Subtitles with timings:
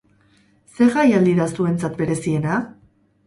[0.77, 2.57] Zer jaialdi da zuentzat bereziena?